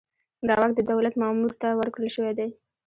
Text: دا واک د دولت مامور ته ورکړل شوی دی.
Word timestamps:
دا 0.47 0.53
واک 0.59 0.71
د 0.75 0.79
دولت 0.91 1.13
مامور 1.21 1.51
ته 1.61 1.67
ورکړل 1.79 2.09
شوی 2.15 2.31
دی. 2.39 2.49